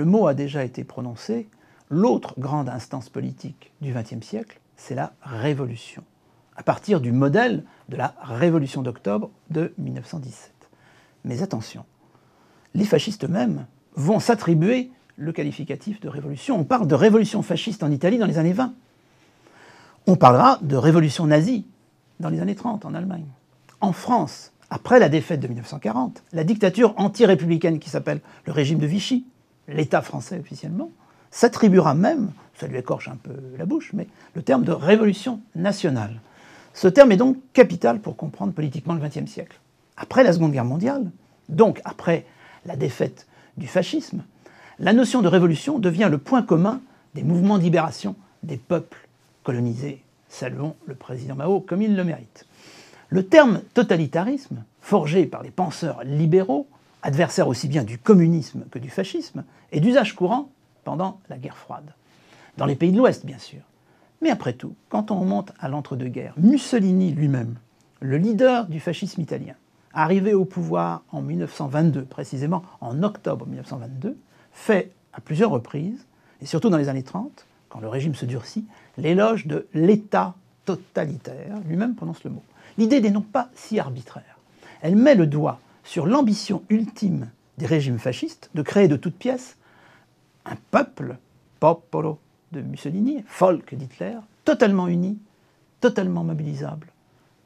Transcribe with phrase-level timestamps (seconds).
[0.00, 1.46] le mot a déjà été prononcé,
[1.90, 6.02] l'autre grande instance politique du XXe siècle, c'est la Révolution,
[6.56, 10.54] à partir du modèle de la Révolution d'octobre de 1917.
[11.26, 11.84] Mais attention,
[12.72, 16.58] les fascistes eux-mêmes vont s'attribuer le qualificatif de révolution.
[16.58, 18.72] On parle de révolution fasciste en Italie dans les années 20.
[20.06, 21.66] On parlera de révolution nazie
[22.20, 23.26] dans les années 30 en Allemagne.
[23.82, 28.86] En France, après la défaite de 1940, la dictature anti-républicaine qui s'appelle le régime de
[28.86, 29.26] Vichy,
[29.70, 30.90] l'État français officiellement,
[31.30, 36.20] s'attribuera même, ça lui écorche un peu la bouche, mais le terme de révolution nationale.
[36.74, 39.58] Ce terme est donc capital pour comprendre politiquement le XXe siècle.
[39.96, 41.10] Après la Seconde Guerre mondiale,
[41.48, 42.26] donc après
[42.66, 44.24] la défaite du fascisme,
[44.78, 46.80] la notion de révolution devient le point commun
[47.14, 49.08] des mouvements de libération des peuples
[49.42, 50.02] colonisés.
[50.28, 52.46] Saluons le président Mao comme il le mérite.
[53.08, 56.68] Le terme totalitarisme, forgé par les penseurs libéraux,
[57.02, 60.50] adversaires aussi bien du communisme que du fascisme, est d'usage courant
[60.84, 61.92] pendant la guerre froide.
[62.56, 63.60] Dans les pays de l'Ouest, bien sûr.
[64.22, 67.56] Mais après tout, quand on remonte à l'entre-deux-guerres, Mussolini lui-même,
[68.00, 69.54] le leader du fascisme italien,
[69.94, 74.16] arrivé au pouvoir en 1922, précisément en octobre 1922,
[74.52, 76.06] fait à plusieurs reprises,
[76.42, 78.66] et surtout dans les années 30, quand le régime se durcit,
[78.98, 80.34] l'éloge de l'État
[80.64, 82.42] totalitaire, lui-même prononce le mot.
[82.78, 84.38] L'idée n'est donc pas si arbitraire.
[84.82, 89.56] Elle met le doigt sur l'ambition ultime des régimes fascistes de créer de toutes pièces
[90.46, 91.18] un peuple,
[91.60, 92.18] popolo
[92.52, 95.18] de Mussolini, folk d'Hitler, totalement uni,
[95.80, 96.88] totalement mobilisable,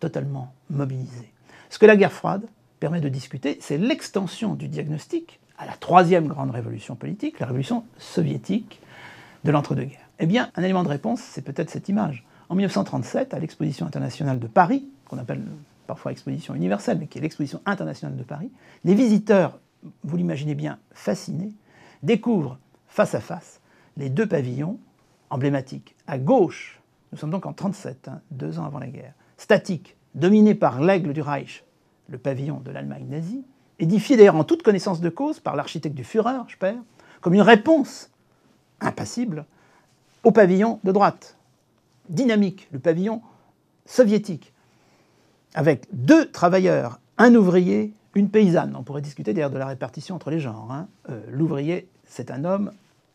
[0.00, 1.32] totalement mobilisé.
[1.70, 2.46] Ce que la guerre froide
[2.80, 7.84] permet de discuter, c'est l'extension du diagnostic à la troisième grande révolution politique, la révolution
[7.98, 8.80] soviétique
[9.44, 10.08] de l'entre-deux-guerres.
[10.18, 12.24] Eh bien, un élément de réponse, c'est peut-être cette image.
[12.48, 15.42] En 1937, à l'exposition internationale de Paris, qu'on appelle
[15.86, 18.50] parfois exposition universelle, mais qui est l'exposition internationale de Paris,
[18.84, 19.58] les visiteurs,
[20.04, 21.52] vous l'imaginez bien, fascinés,
[22.02, 22.58] découvrent
[22.88, 23.60] face à face
[23.96, 24.78] les deux pavillons
[25.30, 25.94] emblématiques.
[26.06, 26.80] À gauche,
[27.10, 31.12] nous sommes donc en 1937, hein, deux ans avant la guerre, statique, dominé par l'aigle
[31.12, 31.64] du Reich,
[32.08, 33.44] le pavillon de l'Allemagne nazie,
[33.78, 36.78] édifié d'ailleurs en toute connaissance de cause par l'architecte du Führer, Speer,
[37.20, 38.10] comme une réponse
[38.80, 39.44] impassible
[40.24, 41.36] au pavillon de droite,
[42.08, 43.22] dynamique, le pavillon
[43.86, 44.51] soviétique,
[45.54, 48.74] avec deux travailleurs, un ouvrier, une paysanne.
[48.76, 50.70] On pourrait discuter d'ailleurs de la répartition entre les genres.
[50.70, 50.88] Hein.
[51.10, 52.72] Euh, l'ouvrier, c'est un homme,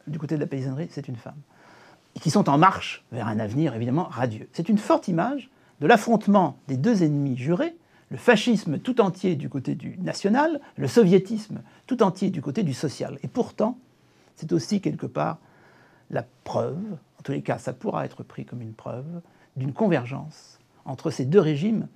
[0.07, 1.37] du côté de la paysannerie, c'est une femme.
[2.15, 4.47] Et qui sont en marche vers un avenir évidemment radieux.
[4.53, 5.49] C'est une forte image
[5.81, 7.75] de l'affrontement des deux ennemis jurés,
[8.09, 12.73] le fascisme tout entier du côté du national, le soviétisme tout entier du côté du
[12.73, 13.19] social.
[13.21, 13.77] Et pourtant,
[14.35, 15.39] c'est aussi quelque part
[16.09, 19.21] la preuve, en tous les cas ça pourra être pris comme une preuve,
[19.55, 21.87] d'une convergence entre ces deux régimes.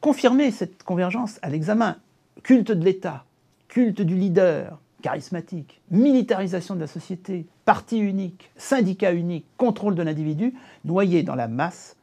[0.00, 1.96] Confirmer cette convergence à l'examen,
[2.42, 3.24] culte de l'État,
[3.68, 10.54] culte du leader charismatique, militarisation de la société, parti unique, syndicat unique, contrôle de l'individu,
[10.84, 11.96] noyé dans la masse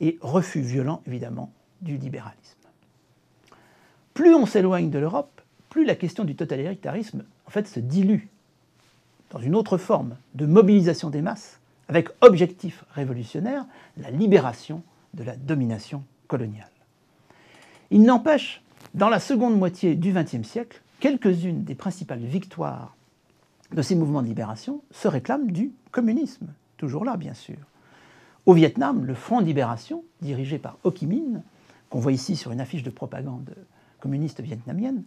[0.00, 1.52] et refus violent évidemment
[1.82, 2.56] du libéralisme.
[4.14, 8.28] Plus on s'éloigne de l'Europe, plus la question du totalitarisme en se dilue
[9.30, 14.82] dans une autre forme de mobilisation des masses, avec objectif révolutionnaire, la libération
[15.14, 16.70] de la domination coloniale.
[17.90, 18.62] Il n'empêche,
[18.94, 22.96] dans la seconde moitié du XXe siècle, quelques-unes des principales victoires
[23.72, 27.56] de ces mouvements de libération se réclament du communisme, toujours là bien sûr.
[28.44, 31.42] Au Vietnam, le Front de libération, dirigé par Ho Chi Minh,
[31.90, 33.54] qu'on voit ici sur une affiche de propagande
[34.00, 35.02] communiste vietnamienne,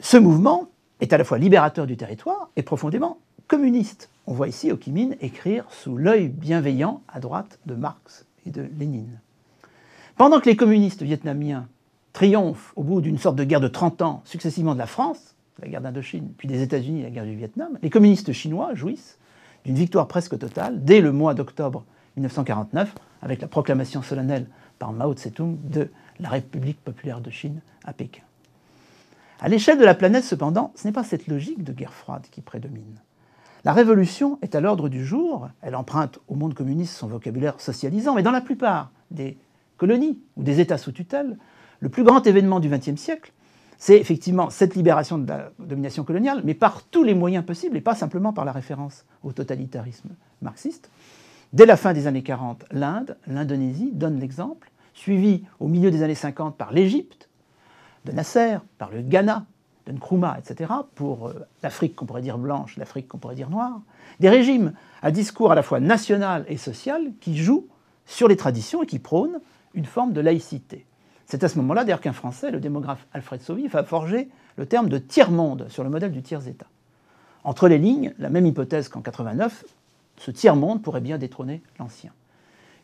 [0.00, 0.68] ce mouvement
[1.00, 4.10] est à la fois libérateur du territoire et profondément communiste.
[4.26, 8.50] On voit ici Ho Chi Minh écrire sous l'œil bienveillant à droite de Marx et
[8.50, 9.20] de Lénine.
[10.16, 11.68] Pendant que les communistes vietnamiens
[12.12, 15.68] triomphent au bout d'une sorte de guerre de 30 ans, successivement de la France, la
[15.68, 19.18] guerre d'Indochine, puis des États-Unis, la guerre du Vietnam, les communistes chinois jouissent
[19.64, 21.84] d'une victoire presque totale dès le mois d'octobre
[22.16, 24.46] 1949, avec la proclamation solennelle
[24.78, 28.22] par Mao Tse-tung de la République populaire de Chine à Pékin.
[29.40, 32.40] À l'échelle de la planète, cependant, ce n'est pas cette logique de guerre froide qui
[32.40, 33.00] prédomine.
[33.64, 38.14] La révolution est à l'ordre du jour, elle emprunte au monde communiste son vocabulaire socialisant,
[38.14, 39.38] mais dans la plupart des
[39.76, 41.38] colonies ou des États sous tutelle,
[41.82, 43.32] le plus grand événement du XXe siècle,
[43.76, 47.80] c'est effectivement cette libération de la domination coloniale, mais par tous les moyens possibles, et
[47.80, 50.10] pas simplement par la référence au totalitarisme
[50.42, 50.90] marxiste.
[51.52, 56.14] Dès la fin des années 40, l'Inde, l'Indonésie donnent l'exemple, suivi au milieu des années
[56.14, 57.28] 50 par l'Égypte,
[58.04, 59.44] de Nasser, par le Ghana,
[59.86, 63.80] de Nkrumah, etc., pour euh, l'Afrique qu'on pourrait dire blanche, l'Afrique qu'on pourrait dire noire,
[64.20, 67.66] des régimes à discours à la fois national et social qui jouent
[68.06, 69.40] sur les traditions et qui prônent
[69.74, 70.86] une forme de laïcité.
[71.32, 74.90] C'est à ce moment-là, d'ailleurs, qu'un Français, le démographe Alfred Sauvy, va forger le terme
[74.90, 76.66] de tiers-monde sur le modèle du tiers-État.
[77.42, 79.64] Entre les lignes, la même hypothèse qu'en 89,
[80.18, 82.12] ce tiers-monde pourrait bien détrôner l'ancien.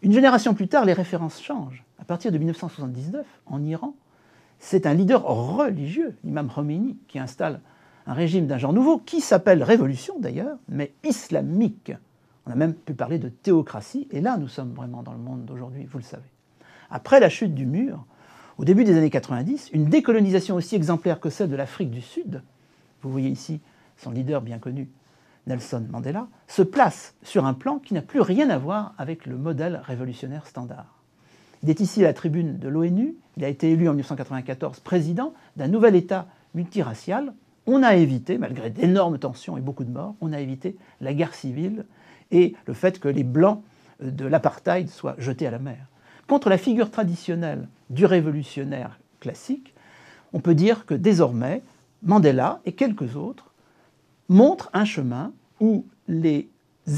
[0.00, 1.84] Une génération plus tard, les références changent.
[1.98, 3.94] À partir de 1979, en Iran,
[4.58, 7.60] c'est un leader religieux, l'imam Khomeini, qui installe
[8.06, 11.92] un régime d'un genre nouveau, qui s'appelle révolution d'ailleurs, mais islamique.
[12.46, 15.44] On a même pu parler de théocratie, et là nous sommes vraiment dans le monde
[15.44, 16.32] d'aujourd'hui, vous le savez.
[16.88, 18.06] Après la chute du mur,
[18.58, 22.42] au début des années 90, une décolonisation aussi exemplaire que celle de l'Afrique du Sud,
[23.02, 23.60] vous voyez ici
[23.96, 24.88] son leader bien connu,
[25.46, 29.36] Nelson Mandela, se place sur un plan qui n'a plus rien à voir avec le
[29.36, 31.02] modèle révolutionnaire standard.
[31.62, 35.32] Il est ici à la tribune de l'ONU, il a été élu en 1994 président
[35.56, 37.32] d'un nouvel État multiracial.
[37.66, 41.34] On a évité, malgré d'énormes tensions et beaucoup de morts, on a évité la guerre
[41.34, 41.84] civile
[42.30, 43.62] et le fait que les Blancs
[44.00, 45.86] de l'apartheid soient jetés à la mer.
[46.26, 49.74] Contre la figure traditionnelle du révolutionnaire classique,
[50.32, 51.62] on peut dire que désormais,
[52.02, 53.52] Mandela et quelques autres
[54.28, 56.48] montrent un chemin où les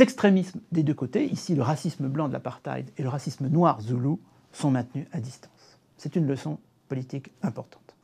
[0.00, 4.20] extrémismes des deux côtés, ici le racisme blanc de l'apartheid et le racisme noir zoulou,
[4.52, 5.78] sont maintenus à distance.
[5.96, 6.58] C'est une leçon
[6.88, 7.94] politique importante.